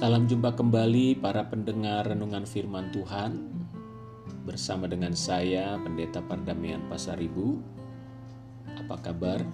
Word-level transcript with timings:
Salam 0.00 0.24
jumpa 0.24 0.56
kembali 0.56 1.20
para 1.20 1.44
pendengar 1.52 2.08
renungan 2.08 2.48
firman 2.48 2.88
Tuhan 2.88 3.52
bersama 4.48 4.88
dengan 4.88 5.12
saya 5.12 5.76
Pendeta 5.76 6.24
Pardamian 6.24 6.88
Pasaribu. 6.88 7.60
Apa 8.80 8.96
kabar? 8.96 9.44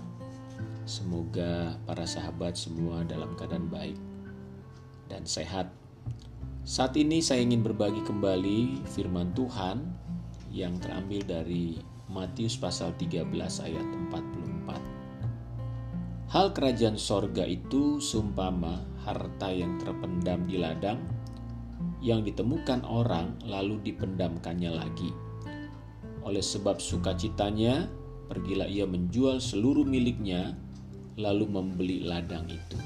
Semoga 0.87 1.75
para 1.83 2.07
sahabat 2.07 2.55
semua 2.55 3.03
dalam 3.03 3.35
keadaan 3.35 3.67
baik 3.67 3.99
dan 5.11 5.27
sehat. 5.27 5.67
Saat 6.63 6.95
ini 6.95 7.19
saya 7.19 7.43
ingin 7.43 7.67
berbagi 7.67 8.07
kembali 8.07 8.87
firman 8.87 9.35
Tuhan 9.35 9.83
yang 10.55 10.79
terambil 10.79 11.27
dari 11.27 11.75
Matius 12.07 12.55
pasal 12.55 12.95
13 12.95 13.35
ayat 13.67 13.87
44. 14.15 14.95
Hal 16.31 16.55
kerajaan 16.55 16.95
sorga 16.95 17.43
itu 17.43 17.99
sumpama 17.99 18.95
harta 19.07 19.55
yang 19.55 19.79
terpendam 19.79 20.43
di 20.51 20.59
ladang 20.59 20.99
yang 22.03 22.27
ditemukan 22.27 22.83
orang 22.83 23.39
lalu 23.47 23.79
dipendamkannya 23.87 24.71
lagi. 24.75 25.11
Oleh 26.27 26.43
sebab 26.43 26.83
sukacitanya, 26.83 27.87
pergilah 28.27 28.67
ia 28.67 28.83
menjual 28.83 29.39
seluruh 29.39 29.87
miliknya 29.87 30.59
lalu 31.15 31.47
membeli 31.47 32.03
ladang 32.03 32.51
itu. 32.51 32.79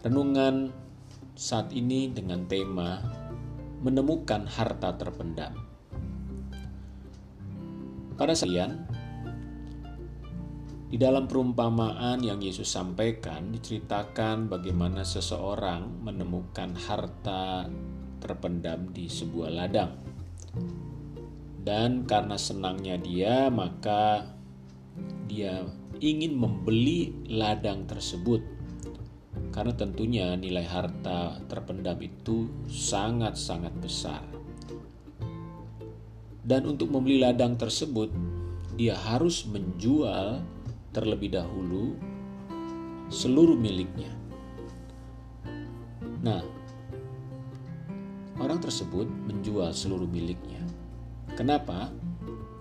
Renungan 0.00 0.72
saat 1.36 1.72
ini 1.72 2.08
dengan 2.12 2.48
tema 2.48 3.00
menemukan 3.84 4.48
harta 4.48 4.96
terpendam. 4.96 5.52
Pada 8.14 8.32
sekalian, 8.32 8.86
di 10.84 11.00
dalam 11.00 11.24
perumpamaan 11.24 12.20
yang 12.20 12.38
Yesus 12.44 12.68
sampaikan, 12.68 13.50
diceritakan 13.50 14.52
bagaimana 14.52 15.02
seseorang 15.02 16.04
menemukan 16.04 16.76
harta 16.76 17.66
terpendam 18.20 18.92
di 18.92 19.08
sebuah 19.08 19.50
ladang. 19.50 19.92
Dan 21.64 22.04
karena 22.04 22.36
senangnya 22.36 23.00
dia, 23.00 23.48
maka 23.48 24.28
dia 25.24 25.64
ingin 26.04 26.36
membeli 26.36 27.16
ladang 27.32 27.88
tersebut. 27.88 28.44
Karena 29.48 29.72
tentunya 29.72 30.36
nilai 30.36 30.66
harta 30.68 31.40
terpendam 31.48 31.96
itu 32.04 32.52
sangat-sangat 32.68 33.72
besar. 33.80 34.22
Dan 36.44 36.68
untuk 36.68 36.92
membeli 36.92 37.24
ladang 37.24 37.56
tersebut, 37.56 38.12
dia 38.76 38.92
harus 38.92 39.48
menjual 39.48 40.44
terlebih 40.94 41.34
dahulu 41.34 41.98
seluruh 43.10 43.58
miliknya. 43.58 44.14
Nah, 46.22 46.40
orang 48.38 48.62
tersebut 48.62 49.04
menjual 49.04 49.74
seluruh 49.74 50.06
miliknya. 50.06 50.62
Kenapa? 51.34 51.90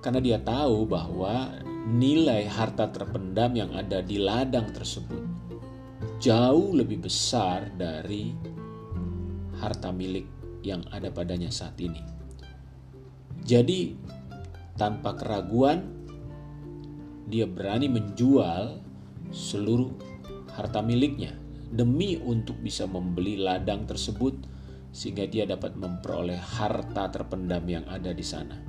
Karena 0.01 0.19
dia 0.19 0.41
tahu 0.41 0.89
bahwa 0.89 1.53
nilai 1.87 2.49
harta 2.49 2.89
terpendam 2.89 3.53
yang 3.53 3.71
ada 3.71 4.01
di 4.01 4.17
ladang 4.17 4.73
tersebut 4.73 5.23
jauh 6.23 6.71
lebih 6.71 7.03
besar 7.03 7.67
dari 7.75 8.31
harta 9.59 9.91
milik 9.91 10.23
yang 10.63 10.79
ada 10.95 11.11
padanya 11.11 11.51
saat 11.51 11.75
ini. 11.83 11.99
Jadi, 13.43 13.91
tanpa 14.79 15.19
keraguan, 15.19 16.02
dia 17.27 17.47
berani 17.47 17.87
menjual 17.87 18.79
seluruh 19.31 19.91
harta 20.53 20.83
miliknya 20.85 21.33
demi 21.73 22.21
untuk 22.21 22.61
bisa 22.61 22.85
membeli 22.85 23.41
ladang 23.41 23.89
tersebut 23.89 24.37
sehingga 24.93 25.25
dia 25.25 25.49
dapat 25.49 25.73
memperoleh 25.73 26.37
harta 26.37 27.09
terpendam 27.09 27.65
yang 27.65 27.85
ada 27.89 28.13
di 28.13 28.21
sana. 28.21 28.61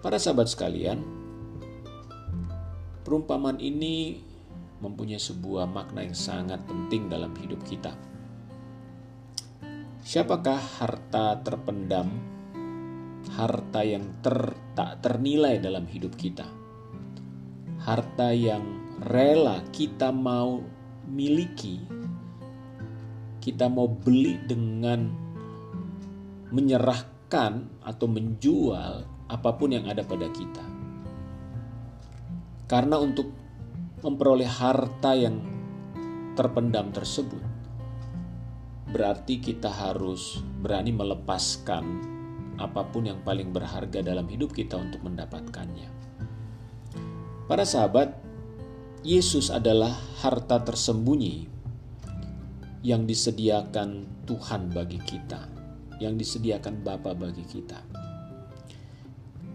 Para 0.00 0.16
sahabat 0.16 0.48
sekalian, 0.48 1.04
perumpamaan 3.04 3.60
ini 3.60 4.16
mempunyai 4.80 5.20
sebuah 5.20 5.68
makna 5.68 6.08
yang 6.08 6.16
sangat 6.16 6.64
penting 6.64 7.12
dalam 7.12 7.36
hidup 7.36 7.60
kita. 7.68 7.92
Siapakah 10.00 10.80
harta 10.80 11.36
terpendam, 11.44 12.08
harta 13.36 13.84
yang 13.84 14.24
ter, 14.24 14.56
tak 14.72 15.04
ternilai 15.04 15.60
dalam 15.60 15.84
hidup 15.84 16.16
kita? 16.16 16.57
Harta 17.78 18.34
yang 18.34 18.62
rela 19.06 19.62
kita 19.70 20.10
mau 20.10 20.62
miliki, 21.06 21.80
kita 23.38 23.70
mau 23.70 23.86
beli 23.86 24.36
dengan 24.44 25.08
menyerahkan 26.50 27.80
atau 27.84 28.06
menjual 28.10 29.06
apa 29.28 29.50
pun 29.54 29.70
yang 29.72 29.86
ada 29.86 30.02
pada 30.02 30.26
kita. 30.32 30.64
Karena 32.68 33.00
untuk 33.00 33.32
memperoleh 34.04 34.48
harta 34.48 35.16
yang 35.16 35.40
terpendam 36.36 36.92
tersebut, 36.92 37.40
berarti 38.92 39.40
kita 39.40 39.68
harus 39.68 40.40
berani 40.60 40.92
melepaskan 40.92 41.84
apa 42.58 42.82
pun 42.90 43.06
yang 43.06 43.22
paling 43.22 43.54
berharga 43.54 44.02
dalam 44.02 44.26
hidup 44.26 44.52
kita 44.52 44.76
untuk 44.76 45.00
mendapatkannya. 45.06 46.07
Para 47.48 47.64
sahabat, 47.64 48.12
Yesus 49.00 49.48
adalah 49.48 49.96
harta 50.20 50.60
tersembunyi 50.60 51.48
yang 52.84 53.08
disediakan 53.08 54.04
Tuhan 54.28 54.68
bagi 54.68 55.00
kita, 55.00 55.48
yang 55.96 56.20
disediakan 56.20 56.84
Bapa 56.84 57.16
bagi 57.16 57.48
kita. 57.48 57.80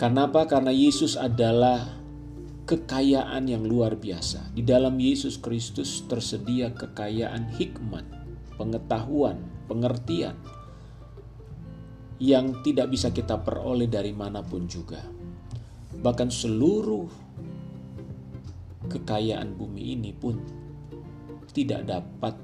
Karena 0.01 0.25
apa? 0.25 0.49
Karena 0.49 0.73
Yesus 0.73 1.13
adalah 1.13 1.85
kekayaan 2.65 3.45
yang 3.45 3.61
luar 3.61 3.93
biasa. 3.93 4.49
Di 4.57 4.65
dalam 4.65 4.97
Yesus 4.97 5.37
Kristus 5.37 6.01
tersedia 6.09 6.73
kekayaan 6.73 7.53
hikmat, 7.61 8.09
pengetahuan, 8.57 9.37
pengertian 9.69 10.33
yang 12.17 12.57
tidak 12.65 12.89
bisa 12.89 13.13
kita 13.13 13.37
peroleh 13.37 13.85
dari 13.85 14.17
mana 14.17 14.41
pun 14.41 14.65
juga. 14.65 15.05
Bahkan 15.93 16.33
seluruh 16.33 17.22
kekayaan 18.93 19.57
bumi 19.57 19.97
ini 19.97 20.13
pun 20.13 20.37
tidak 21.49 21.89
dapat 21.89 22.37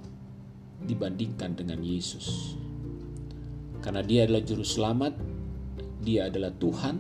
dibandingkan 0.82 1.54
dengan 1.54 1.82
Yesus. 1.86 2.58
Karena 3.80 4.02
dia 4.04 4.26
adalah 4.26 4.44
juru 4.44 4.66
selamat, 4.66 5.14
dia 6.02 6.28
adalah 6.28 6.52
Tuhan, 6.58 6.96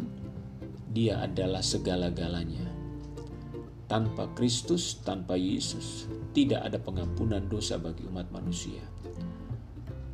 dia 0.93 1.19
adalah 1.21 1.65
segala-galanya. 1.65 2.69
Tanpa 3.89 4.29
Kristus, 4.37 5.01
tanpa 5.01 5.33
Yesus, 5.33 6.05
tidak 6.37 6.61
ada 6.61 6.77
pengampunan 6.77 7.41
dosa 7.49 7.81
bagi 7.81 8.05
umat 8.05 8.29
manusia. 8.29 8.85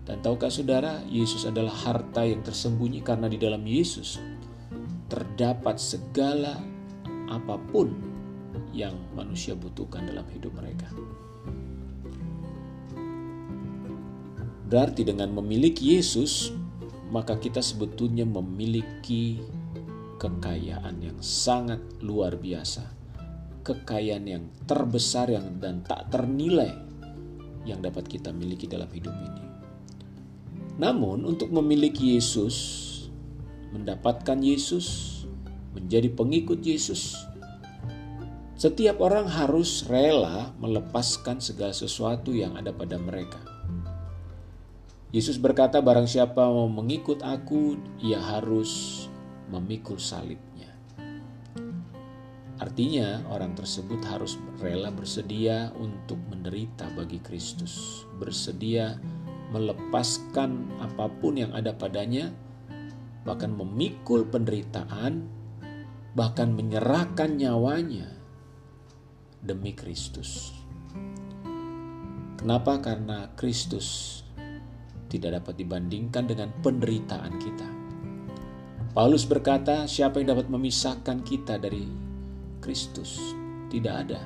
Dan 0.06 0.22
tahukah 0.24 0.54
saudara, 0.54 1.04
Yesus 1.12 1.44
adalah 1.44 1.74
harta 1.74 2.24
yang 2.24 2.40
tersembunyi 2.46 3.04
karena 3.04 3.28
di 3.28 3.36
dalam 3.42 3.66
Yesus 3.66 4.22
terdapat 5.12 5.78
segala 5.78 6.62
apa 7.30 7.58
pun 7.74 8.15
yang 8.76 9.00
manusia 9.16 9.56
butuhkan 9.56 10.04
dalam 10.04 10.28
hidup 10.36 10.52
mereka. 10.60 10.92
Berarti 14.68 15.08
dengan 15.08 15.32
memiliki 15.32 15.96
Yesus, 15.96 16.52
maka 17.08 17.40
kita 17.40 17.64
sebetulnya 17.64 18.28
memiliki 18.28 19.40
kekayaan 20.20 21.00
yang 21.00 21.20
sangat 21.24 21.80
luar 22.04 22.36
biasa. 22.36 22.84
Kekayaan 23.64 24.26
yang 24.28 24.44
terbesar 24.68 25.32
yang 25.32 25.58
dan 25.64 25.82
tak 25.88 26.12
ternilai 26.12 26.70
yang 27.66 27.82
dapat 27.82 28.06
kita 28.06 28.30
miliki 28.30 28.70
dalam 28.70 28.90
hidup 28.92 29.14
ini. 29.16 29.44
Namun 30.76 31.24
untuk 31.24 31.50
memiliki 31.56 32.20
Yesus, 32.20 32.58
mendapatkan 33.74 34.38
Yesus, 34.44 35.24
menjadi 35.74 36.12
pengikut 36.14 36.62
Yesus, 36.62 37.16
setiap 38.56 39.04
orang 39.04 39.28
harus 39.28 39.84
rela 39.84 40.56
melepaskan 40.64 41.44
segala 41.44 41.76
sesuatu 41.76 42.32
yang 42.32 42.56
ada 42.56 42.72
pada 42.72 42.96
mereka. 42.96 43.40
Yesus 45.12 45.36
berkata, 45.36 45.84
"Barang 45.84 46.08
siapa 46.08 46.40
mau 46.40 46.72
mengikut 46.72 47.20
Aku, 47.20 47.76
ia 48.00 48.20
harus 48.20 49.06
memikul 49.52 50.00
salibnya." 50.00 50.72
Artinya, 52.56 53.28
orang 53.28 53.52
tersebut 53.60 54.00
harus 54.08 54.40
rela 54.64 54.88
bersedia 54.88 55.76
untuk 55.76 56.20
menderita 56.32 56.88
bagi 56.96 57.20
Kristus, 57.20 58.08
bersedia 58.16 58.96
melepaskan 59.52 60.80
apa 60.80 61.12
pun 61.20 61.36
yang 61.36 61.52
ada 61.52 61.76
padanya, 61.76 62.32
bahkan 63.28 63.52
memikul 63.52 64.24
penderitaan, 64.24 65.28
bahkan 66.16 66.56
menyerahkan 66.56 67.36
nyawanya 67.36 68.15
demi 69.46 69.78
Kristus. 69.78 70.52
Kenapa? 72.42 72.82
Karena 72.82 73.30
Kristus 73.38 74.22
tidak 75.08 75.42
dapat 75.42 75.62
dibandingkan 75.62 76.26
dengan 76.26 76.50
penderitaan 76.60 77.34
kita. 77.38 77.68
Paulus 78.92 79.24
berkata, 79.30 79.86
"Siapa 79.86 80.18
yang 80.20 80.34
dapat 80.34 80.50
memisahkan 80.50 81.22
kita 81.22 81.62
dari 81.62 81.86
Kristus?" 82.60 83.22
Tidak 83.70 83.92
ada. 83.94 84.22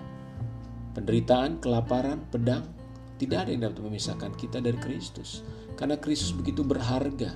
Penderitaan, 0.95 1.59
kelaparan, 1.59 2.27
pedang, 2.29 2.65
tidak 3.19 3.47
ada 3.47 3.49
yang 3.51 3.63
dapat 3.67 3.83
memisahkan 3.83 4.31
kita 4.39 4.63
dari 4.63 4.79
Kristus. 4.79 5.43
Karena 5.75 5.99
Kristus 5.99 6.31
begitu 6.31 6.63
berharga. 6.63 7.35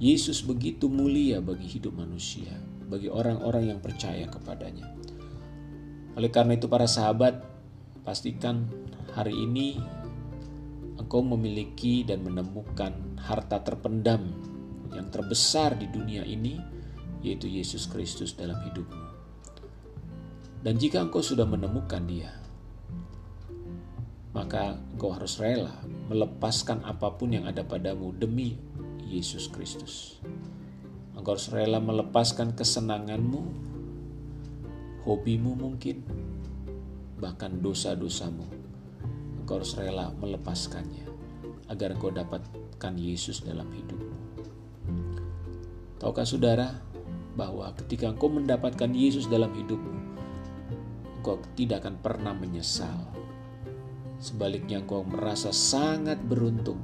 Yesus 0.00 0.40
begitu 0.40 0.88
mulia 0.88 1.44
bagi 1.44 1.68
hidup 1.68 1.92
manusia, 1.92 2.56
bagi 2.88 3.12
orang-orang 3.12 3.76
yang 3.76 3.80
percaya 3.84 4.24
kepadanya. 4.28 4.99
Oleh 6.18 6.30
karena 6.32 6.58
itu 6.58 6.66
para 6.66 6.90
sahabat, 6.90 7.44
pastikan 8.02 8.66
hari 9.14 9.34
ini 9.34 9.78
engkau 10.98 11.22
memiliki 11.22 12.06
dan 12.06 12.22
menemukan 12.22 13.18
harta 13.18 13.62
terpendam 13.62 14.30
yang 14.94 15.08
terbesar 15.10 15.78
di 15.78 15.86
dunia 15.86 16.26
ini, 16.26 16.58
yaitu 17.22 17.46
Yesus 17.46 17.86
Kristus 17.86 18.34
dalam 18.34 18.58
hidupmu. 18.62 19.06
Dan 20.60 20.76
jika 20.76 21.00
engkau 21.00 21.24
sudah 21.24 21.48
menemukan 21.48 22.04
Dia, 22.04 22.30
maka 24.30 24.76
engkau 24.94 25.10
harus 25.10 25.40
rela 25.40 25.72
melepaskan 26.12 26.84
apa 26.86 27.16
pun 27.16 27.32
yang 27.34 27.48
ada 27.48 27.64
padamu 27.64 28.12
demi 28.14 28.54
Yesus 29.02 29.50
Kristus. 29.50 30.20
Engkau 31.16 31.34
harus 31.34 31.48
rela 31.50 31.82
melepaskan 31.82 32.54
kesenanganmu, 32.54 33.69
hobimu 35.04 35.56
mungkin, 35.56 36.04
bahkan 37.20 37.60
dosa-dosamu. 37.60 38.44
Engkau 39.40 39.60
harus 39.60 39.74
rela 39.76 40.12
melepaskannya 40.20 41.08
agar 41.70 41.94
engkau 41.94 42.10
dapatkan 42.10 42.94
Yesus 42.98 43.42
dalam 43.46 43.70
hidupmu. 43.70 44.16
Tahukah 46.00 46.24
saudara 46.24 46.68
bahwa 47.36 47.70
ketika 47.76 48.10
engkau 48.10 48.32
mendapatkan 48.32 48.90
Yesus 48.90 49.28
dalam 49.28 49.52
hidupmu, 49.52 49.98
engkau 51.20 51.38
tidak 51.54 51.84
akan 51.86 52.00
pernah 52.00 52.34
menyesal. 52.34 53.06
Sebaliknya 54.20 54.84
engkau 54.84 55.00
merasa 55.04 55.48
sangat 55.52 56.20
beruntung 56.20 56.80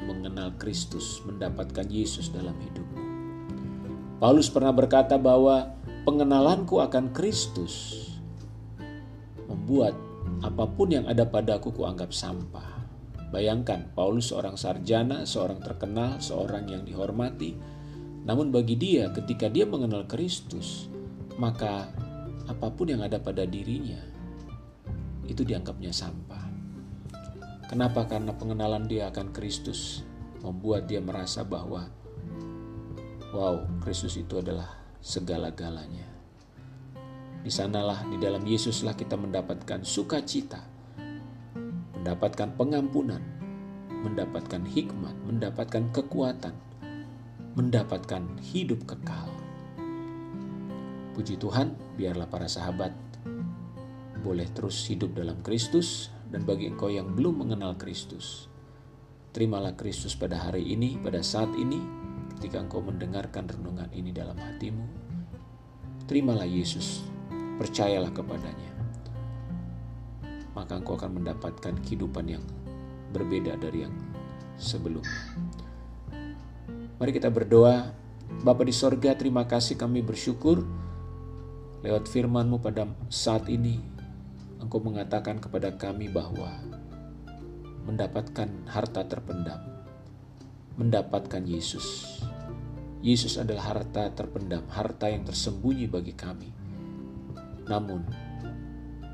mengenal 0.00 0.54
Kristus, 0.56 1.20
mendapatkan 1.26 1.84
Yesus 1.88 2.30
dalam 2.30 2.54
hidupmu. 2.56 3.02
Paulus 4.16 4.48
pernah 4.48 4.72
berkata 4.72 5.20
bahwa 5.20 5.76
pengenalanku 6.06 6.78
akan 6.78 7.10
Kristus 7.10 8.06
membuat 9.50 9.98
apa 10.38 10.62
pun 10.70 10.94
yang 10.94 11.10
ada 11.10 11.26
padaku 11.26 11.74
kuanggap 11.74 12.14
sampah. 12.14 12.78
Bayangkan, 13.34 13.90
Paulus 13.90 14.30
seorang 14.30 14.54
sarjana, 14.54 15.26
seorang 15.26 15.58
terkenal, 15.58 16.22
seorang 16.22 16.70
yang 16.70 16.86
dihormati. 16.86 17.58
Namun 18.22 18.54
bagi 18.54 18.78
dia, 18.78 19.10
ketika 19.10 19.50
dia 19.50 19.66
mengenal 19.66 20.06
Kristus, 20.06 20.86
maka 21.42 21.90
apa 22.46 22.70
pun 22.70 22.86
yang 22.86 23.02
ada 23.02 23.18
pada 23.18 23.42
dirinya, 23.42 23.98
itu 25.26 25.42
dianggapnya 25.42 25.90
sampah. 25.90 26.46
Kenapa? 27.66 28.06
Karena 28.06 28.30
pengenalan 28.30 28.86
dia 28.86 29.10
akan 29.10 29.34
Kristus 29.34 30.06
membuat 30.38 30.86
dia 30.86 31.02
merasa 31.02 31.42
bahwa, 31.42 31.90
wow, 33.34 33.66
Kristus 33.82 34.14
itu 34.14 34.38
adalah 34.38 34.85
segala-galanya. 35.06 36.02
Di 37.46 37.50
sanalah, 37.54 38.02
di 38.10 38.18
dalam 38.18 38.42
Yesuslah 38.42 38.98
kita 38.98 39.14
mendapatkan 39.14 39.86
sukacita, 39.86 40.66
mendapatkan 41.94 42.58
pengampunan, 42.58 43.22
mendapatkan 44.02 44.66
hikmat, 44.66 45.14
mendapatkan 45.22 45.94
kekuatan, 45.94 46.58
mendapatkan 47.54 48.26
hidup 48.50 48.82
kekal. 48.82 49.30
Puji 51.14 51.38
Tuhan, 51.38 51.78
biarlah 51.94 52.26
para 52.26 52.50
sahabat 52.50 52.90
boleh 54.26 54.50
terus 54.50 54.82
hidup 54.90 55.14
dalam 55.14 55.38
Kristus 55.46 56.10
dan 56.34 56.42
bagi 56.42 56.66
engkau 56.66 56.90
yang 56.90 57.14
belum 57.14 57.46
mengenal 57.46 57.78
Kristus, 57.78 58.50
terimalah 59.30 59.78
Kristus 59.78 60.18
pada 60.18 60.50
hari 60.50 60.66
ini, 60.66 60.98
pada 60.98 61.22
saat 61.22 61.54
ini, 61.54 62.05
ketika 62.36 62.60
engkau 62.60 62.84
mendengarkan 62.84 63.48
renungan 63.48 63.88
ini 63.96 64.12
dalam 64.12 64.36
hatimu, 64.36 64.84
terimalah 66.04 66.46
Yesus 66.46 67.02
percayalah 67.56 68.12
kepadanya. 68.12 68.72
Maka 70.52 70.80
engkau 70.80 70.96
akan 70.96 71.20
mendapatkan 71.20 71.74
kehidupan 71.84 72.28
yang 72.28 72.44
berbeda 73.12 73.56
dari 73.60 73.84
yang 73.88 73.94
sebelumnya. 74.56 75.36
Mari 76.96 77.12
kita 77.12 77.28
berdoa. 77.28 77.92
Bapa 78.26 78.66
di 78.66 78.74
sorga, 78.74 79.14
terima 79.14 79.46
kasih 79.46 79.78
kami 79.78 80.02
bersyukur 80.02 80.66
lewat 81.84 82.10
firman-Mu 82.10 82.58
pada 82.58 82.88
saat 83.06 83.46
ini. 83.46 83.78
Engkau 84.58 84.82
mengatakan 84.82 85.38
kepada 85.38 85.70
kami 85.78 86.10
bahwa 86.10 86.50
mendapatkan 87.86 88.50
harta 88.66 89.06
terpendam, 89.06 89.75
mendapatkan 90.76 91.42
Yesus. 91.44 92.20
Yesus 93.00 93.36
adalah 93.36 93.76
harta 93.76 94.08
terpendam, 94.12 94.64
harta 94.72 95.08
yang 95.10 95.24
tersembunyi 95.24 95.88
bagi 95.88 96.14
kami 96.16 96.56
namun, 97.66 98.06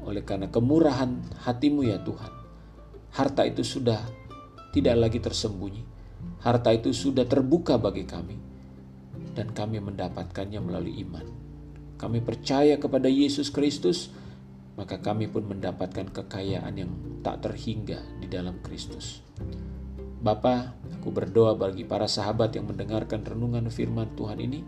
oleh 0.04 0.22
karena 0.22 0.52
kemurahan 0.52 1.24
hatimu 1.40 1.88
ya 1.88 1.96
Tuhan, 2.04 2.32
harta 3.16 3.48
itu 3.48 3.64
sudah 3.64 4.00
tidak 4.76 4.96
lagi 5.08 5.18
tersembunyi. 5.20 5.84
Harta 6.44 6.74
itu 6.74 6.92
sudah 6.92 7.24
terbuka 7.24 7.80
bagi 7.80 8.04
kami. 8.04 8.36
Dan 9.32 9.56
kami 9.56 9.80
mendapatkannya 9.80 10.60
melalui 10.60 11.00
iman. 11.00 11.24
Kami 11.96 12.20
percaya 12.20 12.76
kepada 12.76 13.08
Yesus 13.08 13.48
Kristus, 13.48 14.12
maka 14.76 15.00
kami 15.00 15.30
pun 15.30 15.48
mendapatkan 15.48 16.12
kekayaan 16.12 16.74
yang 16.76 16.92
tak 17.24 17.46
terhingga 17.46 18.02
di 18.20 18.28
dalam 18.28 18.60
Kristus. 18.60 19.24
Bapa, 20.22 20.78
aku 20.94 21.10
berdoa 21.10 21.58
bagi 21.58 21.82
para 21.82 22.06
sahabat 22.06 22.54
yang 22.54 22.70
mendengarkan 22.70 23.26
renungan 23.26 23.66
firman 23.74 24.06
Tuhan 24.14 24.38
ini, 24.38 24.62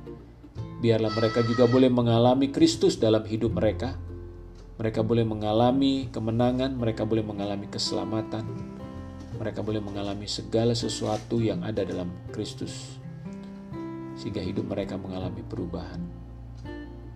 biarlah 0.83 1.15
mereka 1.15 1.47
juga 1.47 1.71
boleh 1.71 1.87
mengalami 1.87 2.51
Kristus 2.51 2.99
dalam 2.99 3.23
hidup 3.23 3.55
mereka. 3.55 3.94
Mereka 4.82 5.06
boleh 5.06 5.23
mengalami 5.23 6.11
kemenangan, 6.11 6.75
mereka 6.75 7.06
boleh 7.06 7.23
mengalami 7.23 7.70
keselamatan, 7.70 8.43
mereka 9.39 9.63
boleh 9.63 9.79
mengalami 9.79 10.27
segala 10.27 10.75
sesuatu 10.75 11.39
yang 11.39 11.63
ada 11.63 11.87
dalam 11.87 12.11
Kristus, 12.34 12.99
sehingga 14.19 14.43
hidup 14.43 14.67
mereka 14.67 14.99
mengalami 14.99 15.46
perubahan. 15.46 16.03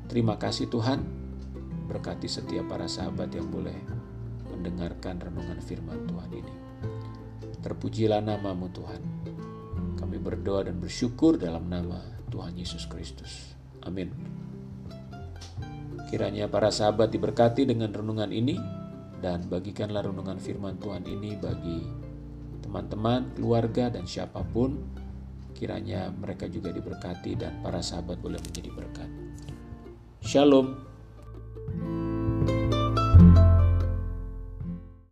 Terima 0.07 0.39
kasih 0.39 0.71
Tuhan, 0.71 1.03
berkati 1.91 2.31
setiap 2.31 2.71
para 2.71 2.87
sahabat 2.87 3.35
yang 3.35 3.51
boleh 3.51 3.75
mendengarkan 4.55 5.19
renungan 5.19 5.59
firman 5.59 6.07
Tuhan 6.07 6.31
ini. 6.31 6.68
Terpujilah 7.69 8.25
namamu 8.25 8.73
Tuhan. 8.73 9.03
Kami 10.01 10.17
berdoa 10.17 10.65
dan 10.65 10.81
bersyukur 10.81 11.37
dalam 11.37 11.69
nama 11.69 12.01
Tuhan 12.33 12.57
Yesus 12.57 12.89
Kristus. 12.89 13.53
Amin. 13.85 14.09
Kiranya 16.09 16.49
para 16.49 16.73
sahabat 16.73 17.13
diberkati 17.13 17.69
dengan 17.69 17.93
renungan 17.93 18.33
ini 18.33 18.57
dan 19.21 19.45
bagikanlah 19.53 20.09
renungan 20.09 20.41
firman 20.41 20.81
Tuhan 20.81 21.05
ini 21.05 21.37
bagi 21.37 21.85
teman-teman, 22.65 23.37
keluarga, 23.37 23.93
dan 23.93 24.09
siapa 24.09 24.41
pun. 24.49 24.81
Kiranya 25.53 26.09
mereka 26.09 26.49
juga 26.49 26.73
diberkati 26.73 27.37
dan 27.37 27.61
para 27.61 27.85
sahabat 27.85 28.17
boleh 28.25 28.41
menjadi 28.49 28.73
berkat. 28.73 29.13
Shalom. 30.25 30.73